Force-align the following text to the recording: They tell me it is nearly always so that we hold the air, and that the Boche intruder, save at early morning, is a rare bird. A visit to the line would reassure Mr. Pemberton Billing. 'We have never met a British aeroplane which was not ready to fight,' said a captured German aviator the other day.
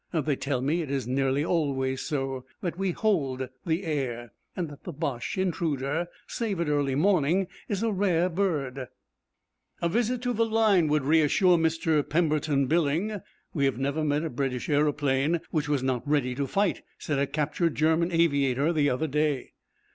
They 0.11 0.35
tell 0.35 0.61
me 0.61 0.81
it 0.81 0.89
is 0.89 1.07
nearly 1.07 1.45
always 1.45 2.01
so 2.01 2.43
that 2.61 2.75
we 2.75 2.89
hold 2.89 3.49
the 3.67 3.83
air, 3.85 4.33
and 4.55 4.67
that 4.69 4.83
the 4.83 4.91
Boche 4.91 5.37
intruder, 5.37 6.07
save 6.25 6.59
at 6.59 6.67
early 6.69 6.95
morning, 6.95 7.45
is 7.69 7.83
a 7.83 7.91
rare 7.91 8.27
bird. 8.27 8.87
A 9.79 9.87
visit 9.87 10.23
to 10.23 10.33
the 10.33 10.43
line 10.47 10.87
would 10.87 11.03
reassure 11.05 11.55
Mr. 11.59 12.01
Pemberton 12.09 12.65
Billing. 12.65 13.21
'We 13.53 13.65
have 13.65 13.77
never 13.77 14.03
met 14.03 14.23
a 14.25 14.31
British 14.31 14.69
aeroplane 14.69 15.39
which 15.51 15.69
was 15.69 15.83
not 15.83 16.07
ready 16.07 16.33
to 16.33 16.47
fight,' 16.47 16.81
said 16.97 17.19
a 17.19 17.27
captured 17.27 17.75
German 17.75 18.11
aviator 18.11 18.73
the 18.73 18.89
other 18.89 19.05
day. 19.05 19.51